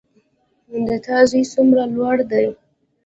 د 0.87 0.89
تا 1.05 1.17
زوی 1.29 1.43
څومره 1.53 1.83
لوړ 1.95 2.15
ده 2.31 2.41